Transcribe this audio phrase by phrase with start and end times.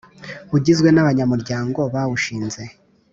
[0.55, 2.61] ugizwe n’abanyamuryango bawushinze